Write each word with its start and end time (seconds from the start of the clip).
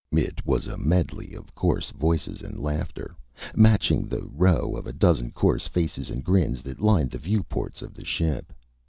It 0.13 0.43
was 0.47 0.65
a 0.65 0.79
medley 0.79 1.35
of 1.35 1.53
coarse 1.53 1.91
voices 1.91 2.41
and 2.41 2.59
laughter, 2.59 3.15
matching 3.55 4.07
the 4.07 4.23
row 4.23 4.75
of 4.75 4.87
a 4.87 4.93
dozen 4.93 5.29
coarse 5.29 5.67
faces 5.67 6.09
and 6.09 6.23
grins 6.23 6.63
that 6.63 6.81
lined 6.81 7.11
the 7.11 7.19
view 7.19 7.43
ports 7.43 7.83
of 7.83 7.93
the 7.93 8.03
ship. 8.03 8.51